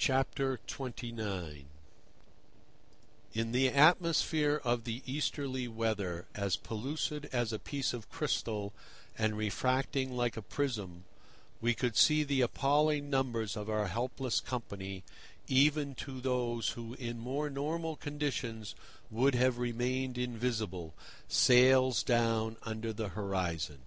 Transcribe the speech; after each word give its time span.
XXIX. 0.00 1.64
In 3.32 3.52
the 3.52 3.68
atmosphere 3.68 4.60
of 4.64 4.82
the 4.82 5.00
Easterly 5.06 5.68
weather, 5.68 6.26
as 6.34 6.56
pellucid 6.56 7.26
as 7.32 7.52
a 7.52 7.58
piece 7.60 7.92
of 7.92 8.10
crystal 8.10 8.72
and 9.16 9.36
refracting 9.36 10.16
like 10.16 10.36
a 10.36 10.42
prism, 10.42 11.04
we 11.60 11.72
could 11.72 11.94
see 11.96 12.24
the 12.24 12.40
appalling 12.40 13.10
numbers 13.10 13.56
of 13.56 13.70
our 13.70 13.86
helpless 13.86 14.40
company, 14.40 15.04
even 15.46 15.94
to 15.94 16.20
those 16.20 16.70
who 16.70 16.94
in 16.94 17.20
more 17.20 17.48
normal 17.48 17.94
conditions 17.94 18.74
would 19.08 19.36
have 19.36 19.58
remained 19.58 20.18
invisible, 20.18 20.94
sails 21.28 22.02
down 22.02 22.56
under 22.66 22.92
the 22.92 23.10
horizon. 23.10 23.78